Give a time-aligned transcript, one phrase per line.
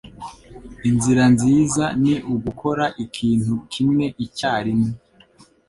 [0.89, 4.89] Inzira nziza ni ugukora ikintu kimwe icyarimwe.